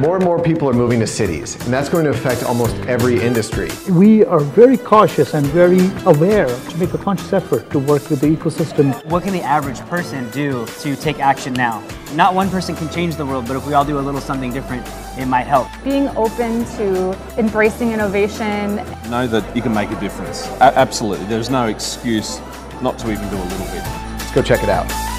[0.00, 3.20] More and more people are moving to cities, and that's going to affect almost every
[3.20, 3.68] industry.
[3.90, 8.20] We are very cautious and very aware to make a conscious effort to work with
[8.20, 9.04] the ecosystem.
[9.06, 11.82] What can the average person do to take action now?
[12.14, 14.52] Not one person can change the world, but if we all do a little something
[14.52, 14.86] different,
[15.18, 15.68] it might help.
[15.84, 18.76] Being open to embracing innovation.
[19.10, 20.46] Know that you can make a difference.
[20.60, 21.26] A- absolutely.
[21.26, 22.40] There's no excuse
[22.80, 23.84] not to even do a little bit.
[24.18, 25.11] Let's go check it out.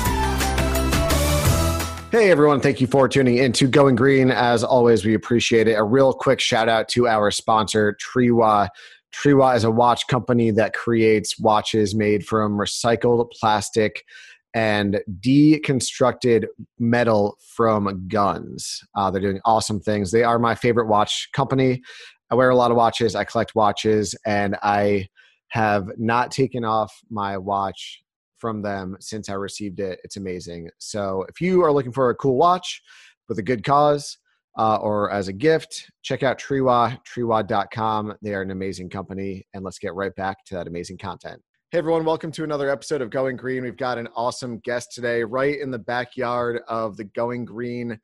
[2.14, 4.30] Hey everyone, thank you for tuning in to Going Green.
[4.30, 5.74] As always, we appreciate it.
[5.74, 8.70] A real quick shout out to our sponsor, Triwa.
[9.12, 14.06] Triwa is a watch company that creates watches made from recycled plastic
[14.54, 16.46] and deconstructed
[16.78, 18.84] metal from guns.
[18.94, 20.12] Uh, they're doing awesome things.
[20.12, 21.82] They are my favorite watch company.
[22.30, 25.08] I wear a lot of watches, I collect watches, and I
[25.48, 28.04] have not taken off my watch
[28.44, 30.02] from them since I received it.
[30.04, 30.70] It's amazing.
[30.78, 32.82] So if you are looking for a cool watch
[33.30, 34.18] with a good cause
[34.60, 38.16] uh, or as a gift, check out Triwa, triwa.com.
[38.22, 39.48] They are an amazing company.
[39.54, 41.42] And let's get right back to that amazing content.
[41.72, 43.64] Hey everyone, welcome to another episode of Going Green.
[43.64, 47.98] We've got an awesome guest today, right in the backyard of the Going Green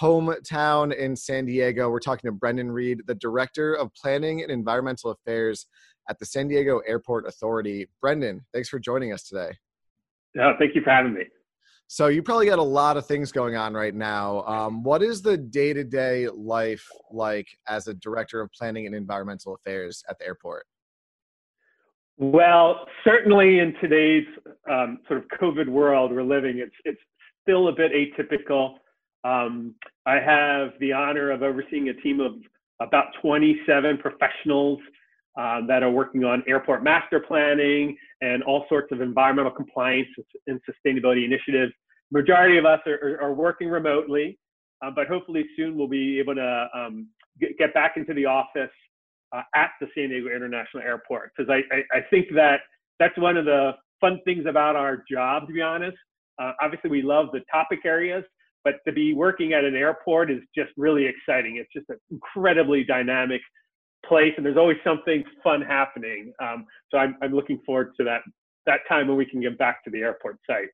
[0.00, 1.90] hometown in San Diego.
[1.90, 5.66] We're talking to Brendan Reed, the Director of Planning and Environmental Affairs
[6.08, 7.88] at the San Diego Airport Authority.
[8.00, 9.50] Brendan, thanks for joining us today.
[10.34, 11.24] Yeah, thank you for having me.
[11.92, 14.42] So you probably got a lot of things going on right now.
[14.44, 20.04] Um, what is the day-to-day life like as a director of planning and environmental affairs
[20.08, 20.66] at the airport?
[22.16, 24.26] Well, certainly in today's
[24.70, 27.00] um, sort of COVID world we're living, it's it's
[27.42, 28.74] still a bit atypical.
[29.24, 29.74] Um,
[30.06, 32.34] I have the honor of overseeing a team of
[32.80, 34.78] about 27 professionals
[35.38, 40.08] uh, that are working on airport master planning and all sorts of environmental compliance
[40.46, 41.72] and sustainability initiatives.
[42.10, 44.38] Majority of us are, are, are working remotely,
[44.84, 47.08] uh, but hopefully soon we'll be able to um,
[47.40, 48.70] get, get, back into the office
[49.32, 52.60] uh, at the San Diego International Airport because I, I, I, think that
[52.98, 55.96] that's one of the fun things about our job, to be honest.
[56.42, 58.24] Uh, obviously, we love the topic areas,
[58.64, 61.56] but to be working at an airport is just really exciting.
[61.56, 63.40] It's just an incredibly dynamic
[64.06, 66.32] place and there's always something fun happening.
[66.42, 68.22] Um, so I'm, I'm looking forward to that,
[68.66, 70.68] that time when we can get back to the airport site.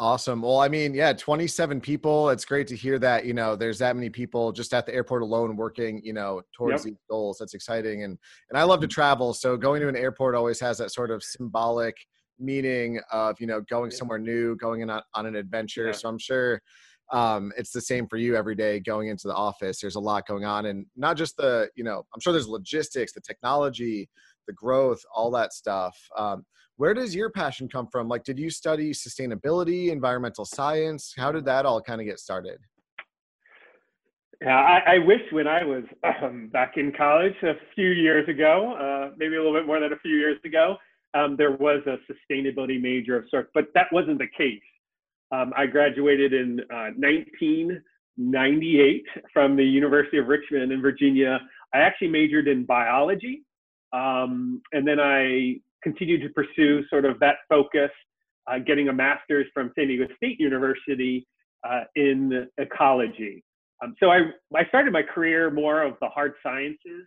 [0.00, 0.42] Awesome.
[0.42, 2.30] Well, I mean, yeah, 27 people.
[2.30, 5.22] It's great to hear that, you know, there's that many people just at the airport
[5.22, 6.92] alone working, you know, towards yep.
[6.92, 7.38] these goals.
[7.40, 8.04] That's exciting.
[8.04, 8.16] And,
[8.50, 9.34] and I love to travel.
[9.34, 11.96] So going to an airport always has that sort of symbolic
[12.38, 15.86] meaning of, you know, going somewhere new, going in on, on an adventure.
[15.86, 15.92] Yeah.
[15.92, 16.62] So I'm sure
[17.10, 19.80] um, it's the same for you every day going into the office.
[19.80, 23.12] There's a lot going on, and not just the you know I'm sure there's logistics,
[23.12, 24.08] the technology,
[24.46, 25.96] the growth, all that stuff.
[26.16, 26.44] Um,
[26.76, 28.08] where does your passion come from?
[28.08, 31.12] Like, did you study sustainability, environmental science?
[31.16, 32.58] How did that all kind of get started?
[34.40, 35.82] Yeah, I, I wish when I was
[36.22, 39.92] um, back in college a few years ago, uh, maybe a little bit more than
[39.92, 40.76] a few years ago,
[41.14, 44.60] um, there was a sustainability major of sorts, but that wasn't the case.
[45.30, 51.38] Um, I graduated in uh, 1998 from the University of Richmond in Virginia.
[51.74, 53.42] I actually majored in biology,
[53.92, 57.90] um, and then I continued to pursue sort of that focus,
[58.46, 61.26] uh, getting a master's from San Diego State University
[61.68, 63.44] uh, in ecology.
[63.82, 67.06] Um, so I, I started my career more of the hard sciences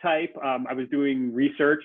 [0.00, 0.34] type.
[0.42, 1.82] Um, I was doing research,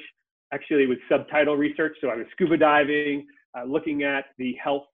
[0.53, 1.97] actually, it was subtidal research.
[2.01, 3.25] So I was scuba diving,
[3.57, 4.85] uh, looking at the health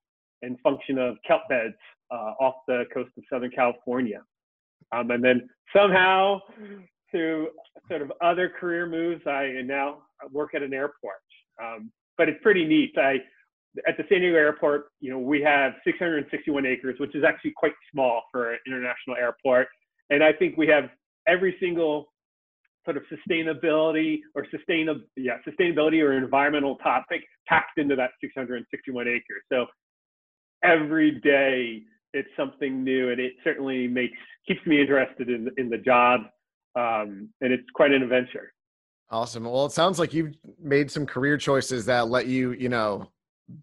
[0.42, 1.75] and function of kelp beds
[2.12, 4.22] uh, off the coast of Southern California.
[4.92, 6.40] Um, and then somehow,
[7.12, 7.50] through
[7.90, 10.00] sort of other career moves, I now
[10.31, 11.22] work at an airport.
[11.62, 12.94] Um, but it's pretty neat.
[12.97, 13.18] I
[13.88, 17.74] at the San Diego airport, you know, we have 661 acres, which is actually quite
[17.92, 19.68] small for an international airport.
[20.09, 20.86] And I think we have
[21.28, 22.08] every single
[22.86, 29.44] sort of sustainability or sustainable, yeah, sustainability or environmental topic packed into that 661 acres.
[29.52, 29.66] So
[30.63, 31.84] every day
[32.14, 34.17] it's something new and it certainly makes
[34.47, 36.22] keeps me interested in in the job
[36.76, 38.53] um, and it's quite an adventure.
[39.09, 39.46] Awesome.
[39.46, 43.08] Well it sounds like you've made some career choices that let you you know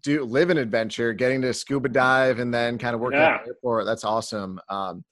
[0.01, 3.35] do live an adventure getting to scuba dive and then kind of work yeah.
[3.35, 3.85] at the airport.
[3.85, 4.59] That's awesome.
[4.69, 5.03] Um,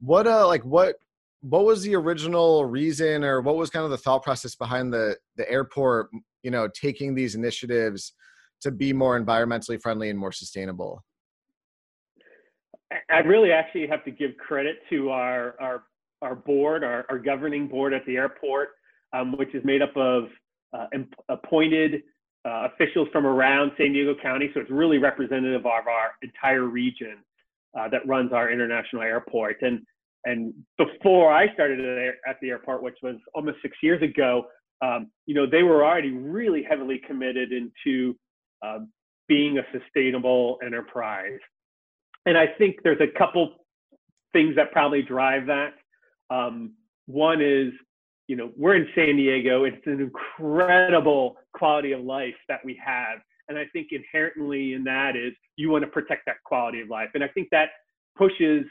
[0.00, 0.96] what uh like what
[1.40, 5.16] what was the original reason or what was kind of the thought process behind the
[5.36, 6.08] the airport
[6.42, 8.12] you know taking these initiatives
[8.60, 11.04] to be more environmentally friendly and more sustainable
[13.10, 15.84] I really actually have to give credit to our our
[16.22, 18.70] our board, our, our governing board at the airport,
[19.12, 20.24] um, which is made up of
[20.72, 20.86] uh,
[21.28, 22.02] appointed
[22.44, 24.50] uh, officials from around San Diego County.
[24.52, 27.18] So it's really representative of our entire region
[27.78, 29.62] uh, that runs our international airport.
[29.62, 29.80] And
[30.24, 31.80] and before I started
[32.28, 34.46] at the airport, which was almost six years ago,
[34.82, 38.16] um, you know, they were already really heavily committed into
[38.62, 38.80] uh,
[39.28, 41.38] being a sustainable enterprise.
[42.28, 43.54] And I think there's a couple
[44.34, 45.72] things that probably drive that.
[46.28, 46.74] Um,
[47.06, 47.72] one is,
[48.26, 49.64] you know, we're in San Diego.
[49.64, 53.20] It's an incredible quality of life that we have.
[53.48, 57.08] And I think inherently in that is you want to protect that quality of life.
[57.14, 57.70] And I think that
[58.14, 58.66] pushes,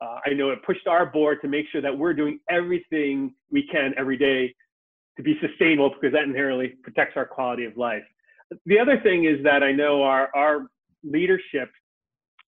[0.00, 3.68] uh, I know it pushed our board to make sure that we're doing everything we
[3.70, 4.54] can every day
[5.18, 8.04] to be sustainable because that inherently protects our quality of life.
[8.64, 10.68] The other thing is that I know our, our
[11.04, 11.68] leadership,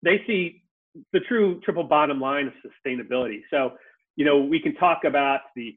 [0.03, 0.63] they see
[1.13, 3.41] the true triple bottom line of sustainability.
[3.49, 3.73] So,
[4.15, 5.75] you know, we can talk about the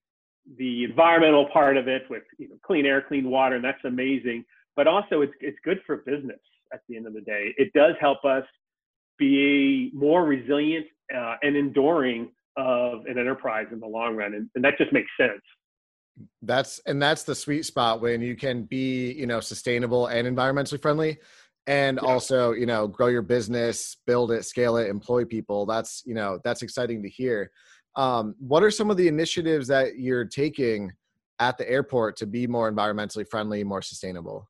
[0.58, 4.44] the environmental part of it with you know, clean air, clean water, and that's amazing.
[4.76, 6.40] But also, it's it's good for business
[6.72, 7.54] at the end of the day.
[7.56, 8.44] It does help us
[9.18, 14.64] be more resilient uh, and enduring of an enterprise in the long run, and, and
[14.64, 15.42] that just makes sense
[16.42, 20.80] that's and that's the sweet spot when you can be you know sustainable and environmentally
[20.80, 21.18] friendly
[21.66, 22.08] and yeah.
[22.08, 26.38] also you know grow your business build it scale it employ people that's you know
[26.44, 27.50] that's exciting to hear
[27.96, 30.90] um, what are some of the initiatives that you're taking
[31.38, 34.48] at the airport to be more environmentally friendly more sustainable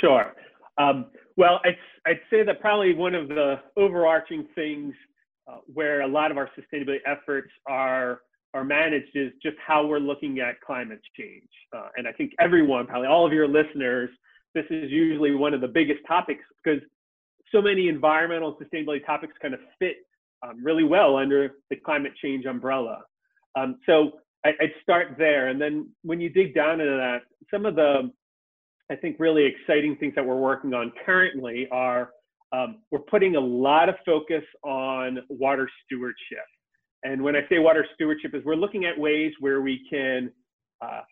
[0.00, 0.34] sure
[0.78, 1.76] um, well I'd,
[2.06, 4.94] I'd say that probably one of the overarching things
[5.50, 8.20] uh, where a lot of our sustainability efforts are
[8.52, 11.48] are managed is just how we're looking at climate change.
[11.76, 14.10] Uh, and I think everyone, probably all of your listeners,
[14.54, 16.80] this is usually one of the biggest topics because
[17.52, 19.96] so many environmental sustainability topics kind of fit
[20.42, 23.02] um, really well under the climate change umbrella.
[23.56, 24.12] Um, so
[24.44, 25.48] I, would start there.
[25.48, 28.10] And then when you dig down into that, some of the,
[28.90, 32.10] I think, really exciting things that we're working on currently are
[32.52, 36.46] um, we're putting a lot of focus on water stewardship.
[37.04, 40.32] And when I say water stewardship, is we're looking at ways where we can
[40.82, 41.02] uh,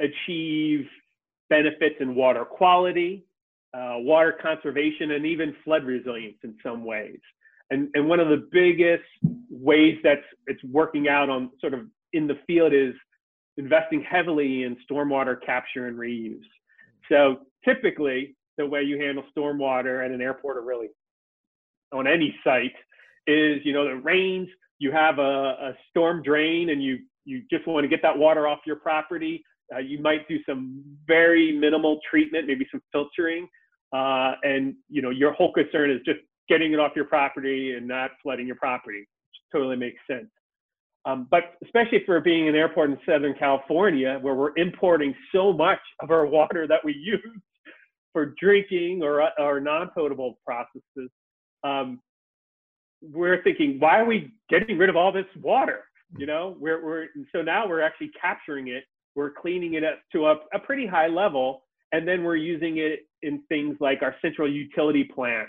[0.00, 0.86] achieve
[1.50, 3.24] benefits in water quality,
[3.74, 7.18] uh, water conservation, and even flood resilience in some ways.
[7.70, 9.04] And, and one of the biggest
[9.50, 11.80] ways that's it's working out on sort of
[12.12, 12.94] in the field is
[13.56, 16.40] investing heavily in stormwater capture and reuse.
[17.08, 20.88] So typically, the way you handle stormwater at an airport or really
[21.92, 22.74] on any site
[23.26, 24.48] is you know it rains
[24.78, 28.48] you have a, a storm drain and you you just want to get that water
[28.48, 29.44] off your property
[29.74, 33.48] uh, you might do some very minimal treatment maybe some filtering
[33.92, 36.18] uh, and you know your whole concern is just
[36.48, 40.28] getting it off your property and not flooding your property which totally makes sense
[41.06, 45.80] um, but especially for being an airport in southern california where we're importing so much
[46.00, 47.40] of our water that we use
[48.12, 51.10] for drinking or, or non-potable processes
[51.62, 52.00] um,
[53.02, 55.84] we're thinking, why are we getting rid of all this water?
[56.16, 58.84] You know, we're, we're so now we're actually capturing it,
[59.14, 61.62] we're cleaning it up to a, a pretty high level,
[61.92, 65.48] and then we're using it in things like our central utility plant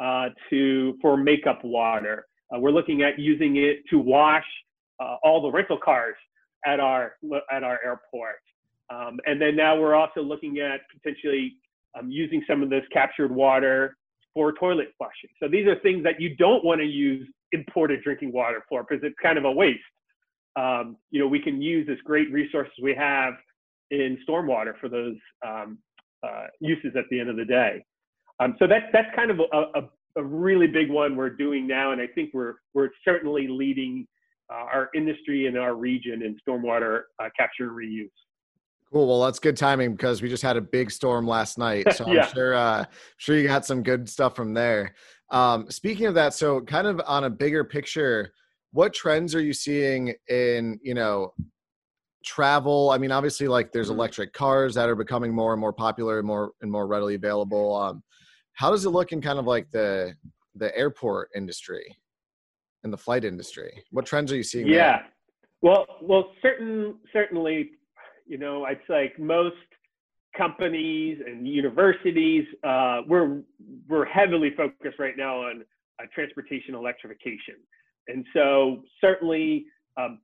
[0.00, 2.26] uh, to for makeup water.
[2.54, 4.44] Uh, we're looking at using it to wash
[5.00, 6.16] uh, all the rental cars
[6.66, 7.16] at our
[7.52, 8.36] at our airport.
[8.90, 11.54] Um, and then now we're also looking at potentially
[11.98, 13.96] um, using some of this captured water
[14.34, 15.30] for toilet flushing.
[15.40, 19.02] So these are things that you don't want to use imported drinking water for because
[19.04, 19.80] it's kind of a waste.
[20.56, 23.34] Um, you know, we can use this great resources we have
[23.90, 25.16] in stormwater for those
[25.46, 25.78] um,
[26.22, 27.84] uh, uses at the end of the day.
[28.40, 29.82] Um, so that's that's kind of a, a,
[30.16, 34.06] a, really big one we're doing now, and I think we're we're certainly leading
[34.50, 38.10] uh, our industry and our region in stormwater uh, capture and reuse.
[38.92, 39.06] Cool.
[39.06, 42.26] Well, that's good timing because we just had a big storm last night, so I'm
[42.32, 42.84] sure uh,
[43.18, 44.94] sure you got some good stuff from there.
[45.30, 48.32] Um, speaking of that, so kind of on a bigger picture,
[48.72, 51.32] what trends are you seeing in you know
[52.24, 52.90] travel?
[52.90, 53.98] I mean, obviously, like there's mm-hmm.
[53.98, 57.76] electric cars that are becoming more and more popular, and more and more readily available.
[57.76, 58.02] Um,
[58.54, 60.14] how does it look in kind of like the
[60.54, 61.96] the airport industry
[62.84, 63.84] and the flight industry?
[63.90, 64.66] What trends are you seeing?
[64.66, 64.98] Yeah.
[64.98, 65.06] There?
[65.62, 67.72] Well, well, certain certainly
[68.30, 69.56] you know, it's like most
[70.38, 73.42] companies and universities, uh, we're
[73.88, 75.64] we're heavily focused right now on
[76.00, 77.56] uh, transportation electrification,
[78.08, 79.66] and so certainly
[79.96, 80.18] um,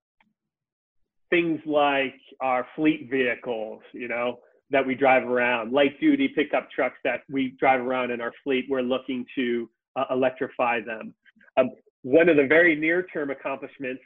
[1.30, 4.38] things like our fleet vehicles, you know,
[4.70, 8.66] that we drive around, light duty pickup trucks that we drive around in our fleet,
[8.68, 11.14] we're looking to uh, electrify them.
[11.56, 11.70] Um,
[12.02, 14.02] one of the very near term accomplishments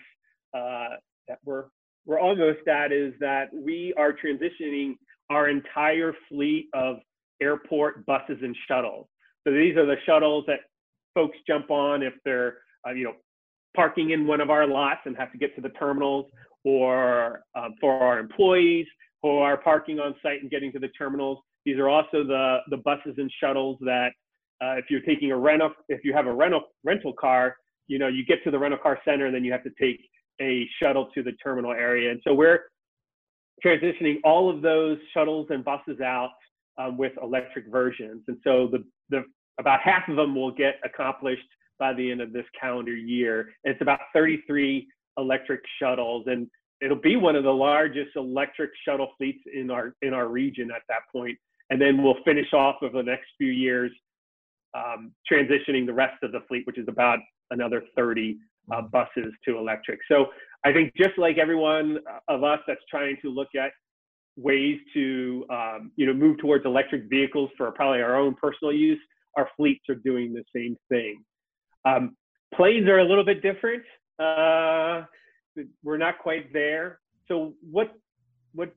[0.55, 0.97] uh,
[1.29, 1.67] that we're
[2.07, 4.97] we're almost at is that we are transitioning
[5.29, 6.97] our entire fleet of
[7.43, 9.07] airport buses and shuttles.
[9.47, 10.61] So these are the shuttles that
[11.15, 13.15] folks jump on if they're, uh, you know,
[13.75, 16.27] parking in one of our lots and have to get to the terminals,
[16.65, 18.87] or um, for our employees
[19.23, 21.39] who are parking on site and getting to the terminals.
[21.65, 24.13] These are also the, the buses and shuttles that
[24.63, 28.09] uh, if you're taking a rental, if you have a rental rental car, you know,
[28.09, 30.01] you get to the rental car center and then you have to take
[30.41, 32.11] a shuttle to the terminal area.
[32.11, 32.61] And so we're
[33.65, 36.31] transitioning all of those shuttles and buses out
[36.79, 38.23] um, with electric versions.
[38.29, 39.25] And so the, the
[39.59, 41.47] about half of them will get accomplished
[41.81, 43.51] by the end of this calendar year.
[43.65, 44.87] It's about 33
[45.19, 46.47] electric shuttles, and
[46.81, 50.83] it'll be one of the largest electric shuttle fleets in our in our region at
[50.89, 51.37] that point.
[51.71, 53.91] And then we'll finish off over the next few years
[54.75, 57.19] um, transitioning the rest of the fleet, which is about
[57.51, 58.37] another 30
[58.73, 60.01] uh, buses to electric.
[60.09, 60.27] So
[60.65, 63.73] I think just like everyone of us that's trying to look at
[64.37, 69.01] ways to um, you know move towards electric vehicles for probably our own personal use,
[69.37, 71.23] our fleets are doing the same thing.
[71.85, 72.17] Um,
[72.55, 73.83] planes are a little bit different.
[74.19, 75.05] Uh,
[75.83, 77.01] we're not quite there.
[77.29, 77.93] So what
[78.55, 78.75] what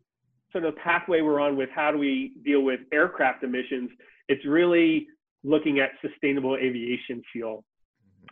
[0.52, 3.90] sort of pathway we're on with how do we deal with aircraft emissions?
[4.30, 5.08] It's really
[5.44, 7.66] looking at sustainable aviation fuel.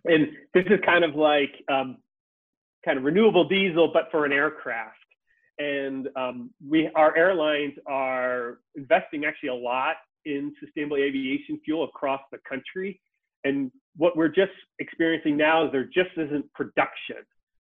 [0.06, 1.98] And this is kind of like um,
[2.86, 4.96] kind of renewable diesel, but for an aircraft.
[5.60, 12.22] And um, we, our airlines are investing actually a lot in sustainable aviation fuel across
[12.32, 13.00] the country.
[13.44, 17.18] And what we're just experiencing now is there just isn't production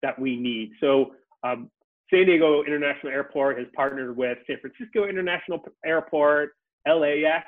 [0.01, 0.71] that we need.
[0.79, 1.69] So um,
[2.09, 6.51] San Diego International Airport has partnered with San Francisco International Airport,
[6.87, 7.45] LAX,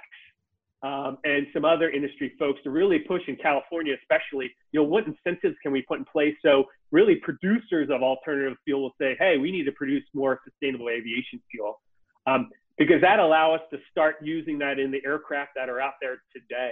[0.82, 5.06] um, and some other industry folks to really push in California, especially, you know, what
[5.06, 9.38] incentives can we put in place so really producers of alternative fuel will say, hey,
[9.38, 11.82] we need to produce more sustainable aviation fuel.
[12.28, 15.96] Um, because that allow us to start using that in the aircraft that are out
[16.02, 16.72] there today.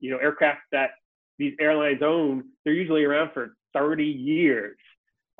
[0.00, 0.90] You know, aircraft that
[1.38, 4.76] these airlines own, they're usually around for 30 years.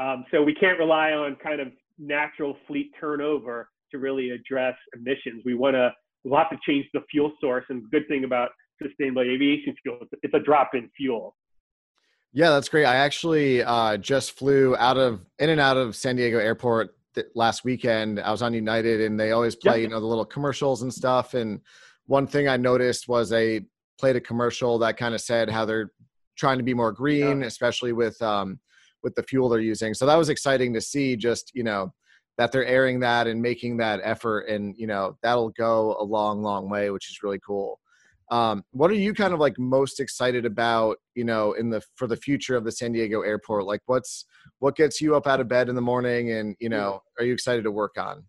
[0.01, 5.43] Um, so we can't rely on kind of natural fleet turnover to really address emissions.
[5.45, 5.93] We want to
[6.25, 7.65] we'll have to change the fuel source.
[7.69, 8.51] And the good thing about
[8.83, 11.37] sustainable aviation fuel, it's a drop in fuel.
[12.33, 12.85] Yeah, that's great.
[12.85, 17.27] I actually uh, just flew out of in and out of San Diego Airport th-
[17.35, 18.21] last weekend.
[18.21, 19.83] I was on United, and they always play, yep.
[19.83, 21.33] you know, the little commercials and stuff.
[21.33, 21.61] And
[22.07, 23.63] one thing I noticed was they
[23.99, 25.93] played a commercial that kind of said how they're
[26.37, 28.59] trying to be more green, especially with um,
[29.03, 29.95] with the fuel they're using.
[29.95, 31.17] So that was exciting to see.
[31.17, 31.93] Just you know,
[32.39, 36.43] that they're airing that and making that effort and you know that'll go a long
[36.43, 37.79] long way which is really cool
[38.31, 42.07] um, what are you kind of like most excited about you know in the for
[42.07, 44.25] the future of the san diego airport like what's
[44.61, 47.33] what gets you up out of bed in the morning and you know are you
[47.33, 48.25] excited to work on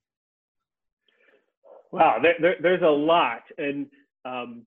[1.92, 3.88] wow there, there, there's a lot and
[4.26, 4.66] um,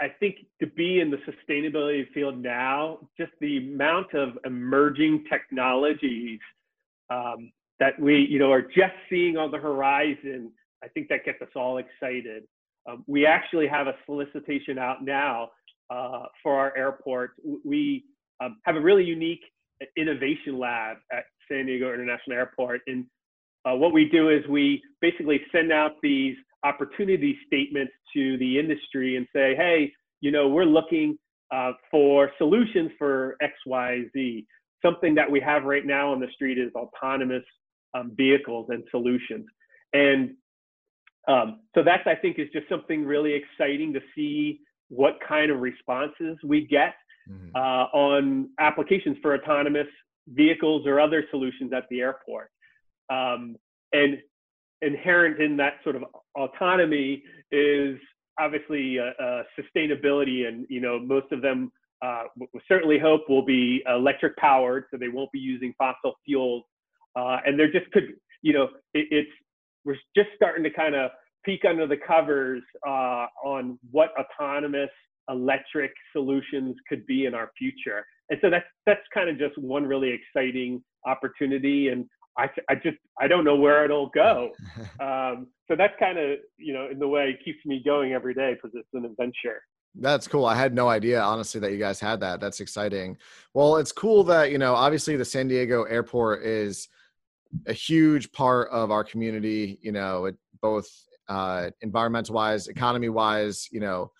[0.00, 6.40] i think to be in the sustainability field now just the amount of emerging technologies
[7.10, 10.52] um, that we, you know, are just seeing on the horizon,
[10.84, 12.44] I think that gets us all excited.
[12.88, 15.50] Um, we actually have a solicitation out now
[15.90, 17.32] uh, for our airport.
[17.64, 18.04] We
[18.40, 19.42] um, have a really unique
[19.96, 22.82] innovation lab at San Diego International Airport.
[22.86, 23.06] And
[23.64, 29.16] uh, what we do is we basically send out these opportunity statements to the industry
[29.16, 31.16] and say, hey, you know, we're looking
[31.50, 34.46] uh, for solutions for X, Y, Z.
[34.84, 37.44] Something that we have right now on the street is autonomous
[37.94, 39.46] um, vehicles and solutions.
[39.92, 40.34] And
[41.28, 45.60] um, so that's, I think, is just something really exciting to see what kind of
[45.60, 46.94] responses we get
[47.28, 47.54] mm-hmm.
[47.54, 49.86] uh, on applications for autonomous
[50.28, 52.50] vehicles or other solutions at the airport.
[53.10, 53.56] Um,
[53.92, 54.18] and
[54.82, 56.04] inherent in that sort of
[56.36, 57.22] autonomy
[57.52, 57.98] is
[58.38, 61.70] obviously uh, uh, sustainability, and you know most of them
[62.02, 66.64] uh, we certainly hope will be electric powered, so they won't be using fossil fuels
[67.16, 69.30] uh, and there just could, you know, it, it's
[69.84, 71.10] we're just starting to kind of
[71.44, 74.90] peek under the covers uh, on what autonomous
[75.28, 78.04] electric solutions could be in our future.
[78.28, 81.88] And so that's that's kind of just one really exciting opportunity.
[81.88, 82.06] And
[82.38, 84.50] I, I just I don't know where it'll go.
[85.00, 88.34] Um, so that's kind of you know in the way it keeps me going every
[88.34, 89.62] day because it's an adventure.
[89.94, 90.44] That's cool.
[90.44, 92.40] I had no idea, honestly, that you guys had that.
[92.40, 93.16] That's exciting.
[93.54, 96.88] Well, it's cool that, you know, obviously the San Diego airport is
[97.66, 100.88] a huge part of our community, you know, it, both
[101.28, 104.12] uh, environmental wise, economy wise, you know.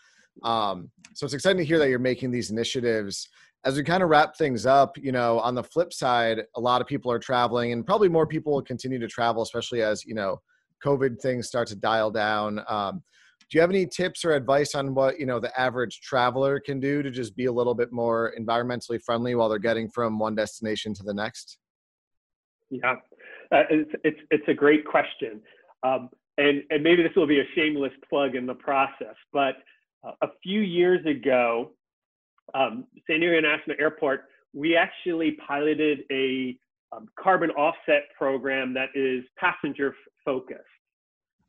[0.43, 3.29] Um, so it's exciting to hear that you're making these initiatives.
[3.65, 6.81] As we kind of wrap things up, you know, on the flip side, a lot
[6.81, 10.15] of people are traveling and probably more people will continue to travel, especially as, you
[10.15, 10.41] know,
[10.85, 12.61] COVID things start to dial down.
[12.69, 13.03] Um,
[13.51, 16.79] Do you have any tips or advice on what you know the average traveler can
[16.81, 20.35] do to just be a little bit more environmentally friendly while they're getting from one
[20.35, 21.59] destination to the next?
[22.71, 22.95] Yeah,
[23.53, 25.43] uh, it's, it's it's a great question,
[25.83, 29.57] um, and and maybe this will be a shameless plug in the process, but
[30.07, 31.73] uh, a few years ago,
[32.55, 36.57] um, San Diego International Airport, we actually piloted a
[36.93, 40.61] um, carbon offset program that is passenger focused.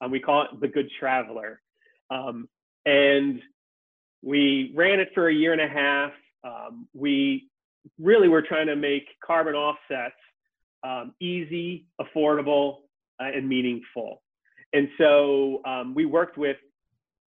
[0.02, 1.62] Um, we call it the Good Traveler.
[2.10, 2.48] Um,
[2.86, 3.40] and
[4.22, 6.12] we ran it for a year and a half.
[6.44, 7.50] Um, we
[8.00, 10.16] really were trying to make carbon offsets
[10.84, 12.78] um, easy, affordable,
[13.20, 14.22] uh, and meaningful.
[14.74, 15.62] And so
[15.94, 16.58] we worked with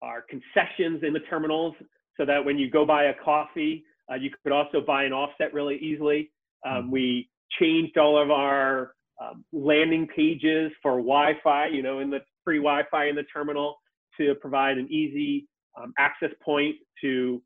[0.02, 1.76] our concessions in the terminals
[2.18, 5.54] so that when you go buy a coffee, uh, you could also buy an offset
[5.54, 6.32] really easily.
[6.66, 7.30] Um, we
[7.60, 13.08] changed all of our um, landing pages for Wi-Fi, you know, in the free Wi-Fi
[13.08, 13.78] in the terminal
[14.18, 15.48] to provide an easy
[15.82, 17.42] um, access point to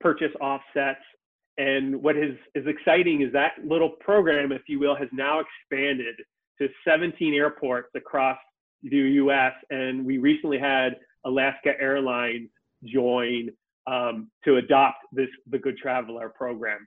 [0.00, 1.00] purchase offsets.
[1.58, 6.16] And what is, is exciting is that little program, if you will, has now expanded
[6.60, 8.38] to 17 airports across
[8.82, 9.52] the US.
[9.70, 12.48] And we recently had Alaska Airlines
[12.84, 13.50] join
[13.86, 16.86] um, to adopt this the Good Traveler program.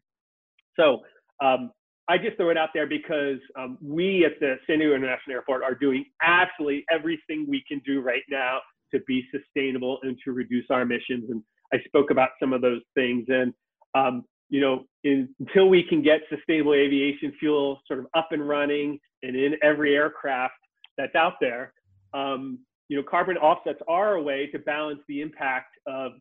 [0.75, 1.01] So
[1.43, 1.71] um,
[2.07, 5.63] I just throw it out there because um, we at the San Diego International Airport
[5.63, 8.59] are doing absolutely everything we can do right now
[8.93, 11.29] to be sustainable and to reduce our emissions.
[11.29, 13.25] And I spoke about some of those things.
[13.29, 13.53] And
[13.95, 18.47] um, you know, in, until we can get sustainable aviation fuel sort of up and
[18.47, 20.55] running and in every aircraft
[20.97, 21.73] that's out there,
[22.13, 26.13] um, you know, carbon offsets are a way to balance the impact of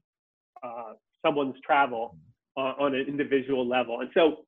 [0.63, 0.93] uh,
[1.25, 2.17] someone's travel
[2.57, 4.01] uh, on an individual level.
[4.01, 4.39] And so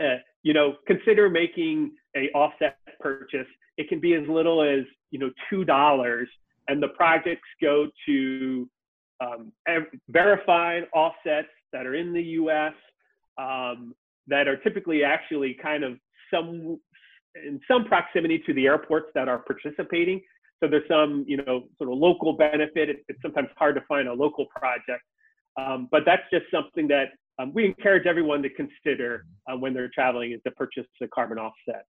[0.00, 3.46] uh, you know, consider making a offset purchase.
[3.76, 6.28] It can be as little as you know two dollars,
[6.68, 8.68] and the projects go to
[9.20, 9.52] um,
[10.08, 12.74] verified offsets that are in the U.S.
[13.38, 13.94] Um,
[14.28, 15.98] that are typically actually kind of
[16.32, 16.80] some
[17.36, 20.20] in some proximity to the airports that are participating.
[20.60, 22.88] So there's some you know sort of local benefit.
[22.88, 25.02] It, it's sometimes hard to find a local project,
[25.56, 29.90] um, but that's just something that um, we encourage everyone to consider uh, when they're
[29.94, 31.84] traveling is to purchase a carbon offset.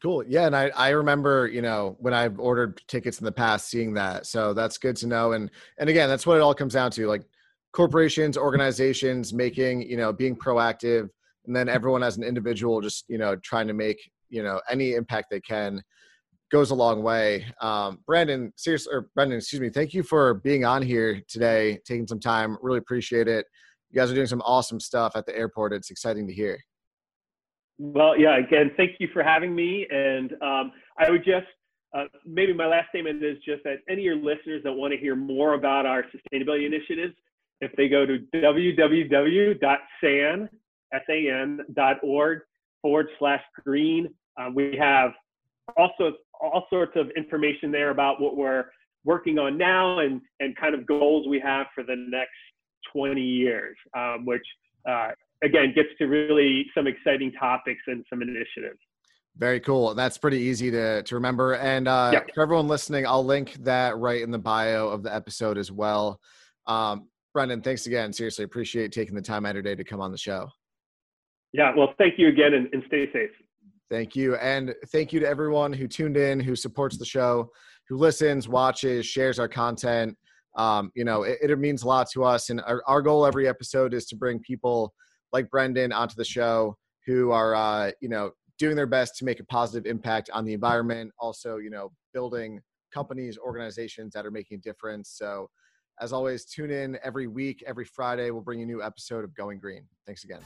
[0.00, 0.24] Cool.
[0.26, 0.46] Yeah.
[0.46, 4.26] And I, I remember, you know, when I've ordered tickets in the past, seeing that.
[4.26, 5.32] So that's good to know.
[5.32, 7.24] And, and again, that's what it all comes down to like
[7.72, 11.10] corporations, organizations making, you know, being proactive
[11.46, 13.98] and then everyone as an individual, just, you know, trying to make,
[14.30, 15.82] you know, any impact they can
[16.52, 17.46] goes a long way.
[17.60, 19.70] Um, Brandon, seriously, or Brendan, excuse me.
[19.70, 22.58] Thank you for being on here today, taking some time.
[22.62, 23.46] Really appreciate it
[23.92, 25.74] you guys are doing some awesome stuff at the airport.
[25.74, 26.58] It's exciting to hear.
[27.78, 29.86] Well, yeah, again, thank you for having me.
[29.90, 31.46] And um, I would just,
[31.96, 34.98] uh, maybe my last statement is just that any of your listeners that want to
[34.98, 37.14] hear more about our sustainability initiatives,
[37.60, 39.58] if they go to www.san.org
[42.80, 44.08] forward slash green,
[44.40, 45.12] um, we have
[45.76, 46.12] also
[46.42, 48.64] all sorts of information there about what we're
[49.04, 52.30] working on now and, and kind of goals we have for the next
[52.92, 54.44] 20 years, um, which
[54.88, 55.08] uh,
[55.42, 58.78] again gets to really some exciting topics and some initiatives.
[59.36, 59.94] Very cool.
[59.94, 61.54] That's pretty easy to, to remember.
[61.54, 62.30] And uh, yep.
[62.34, 66.20] for everyone listening, I'll link that right in the bio of the episode as well.
[66.66, 68.12] Um, Brendan, thanks again.
[68.12, 70.48] Seriously, appreciate taking the time out of your day to come on the show.
[71.52, 73.30] Yeah, well, thank you again and, and stay safe.
[73.92, 74.36] Thank you.
[74.36, 77.50] And thank you to everyone who tuned in, who supports the show,
[77.88, 80.16] who listens, watches, shares our content
[80.56, 82.50] um, you know, it, it, means a lot to us.
[82.50, 84.92] And our, our, goal every episode is to bring people
[85.32, 86.76] like Brendan onto the show
[87.06, 90.52] who are, uh, you know, doing their best to make a positive impact on the
[90.52, 91.10] environment.
[91.18, 92.60] Also, you know, building
[92.92, 95.14] companies, organizations that are making a difference.
[95.16, 95.48] So,
[96.00, 98.30] as always, tune in every week, every Friday.
[98.30, 99.86] We'll bring you a new episode of Going Green.
[100.06, 100.40] Thanks again.